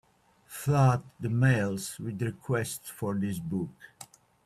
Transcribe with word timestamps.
Flood 0.47 1.03
the 1.19 1.29
mails 1.29 1.99
with 1.99 2.23
requests 2.23 2.89
for 2.89 3.13
this 3.13 3.37
book. 3.37 3.69